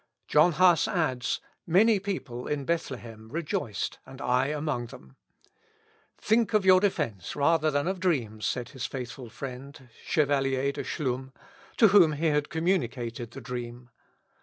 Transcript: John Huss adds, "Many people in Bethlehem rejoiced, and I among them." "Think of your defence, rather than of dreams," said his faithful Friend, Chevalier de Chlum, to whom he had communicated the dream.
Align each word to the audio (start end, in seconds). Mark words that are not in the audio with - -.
John 0.27 0.53
Huss 0.53 0.87
adds, 0.87 1.41
"Many 1.67 1.99
people 1.99 2.47
in 2.47 2.65
Bethlehem 2.65 3.29
rejoiced, 3.29 3.99
and 4.03 4.19
I 4.19 4.47
among 4.47 4.87
them." 4.87 5.15
"Think 6.17 6.55
of 6.55 6.65
your 6.65 6.79
defence, 6.79 7.35
rather 7.35 7.69
than 7.69 7.87
of 7.87 7.99
dreams," 7.99 8.47
said 8.47 8.69
his 8.69 8.87
faithful 8.87 9.29
Friend, 9.29 9.89
Chevalier 10.03 10.71
de 10.71 10.83
Chlum, 10.83 11.33
to 11.77 11.89
whom 11.89 12.13
he 12.13 12.25
had 12.29 12.49
communicated 12.49 13.29
the 13.29 13.41
dream. 13.41 13.91